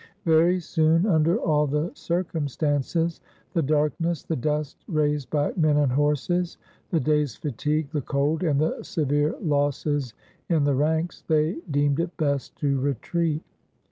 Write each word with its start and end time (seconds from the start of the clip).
Very 0.25 0.59
soon 0.59 1.05
under 1.05 1.37
all 1.37 1.67
the 1.67 1.91
circumstances— 1.93 3.21
the 3.53 3.61
darkness, 3.61 4.23
the 4.23 4.35
dust 4.35 4.83
raised 4.87 5.29
by 5.29 5.53
men 5.55 5.77
and 5.77 5.91
horses, 5.91 6.57
the 6.89 6.99
day's 6.99 7.35
fatigue, 7.35 7.87
the 7.91 8.01
cold, 8.01 8.41
and 8.41 8.59
the 8.59 8.81
severe 8.81 9.35
losses 9.39 10.15
in 10.49 10.63
the 10.63 10.73
ranks— 10.73 11.21
they 11.27 11.57
deemed 11.69 11.99
it 11.99 12.17
best 12.17 12.55
to 12.55 12.79
retreat. 12.79 13.43